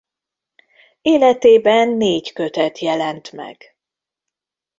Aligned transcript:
Életében 1.01 1.89
négy 1.89 2.33
kötet 2.33 2.79
jelent 2.79 3.31
meg. 3.31 3.75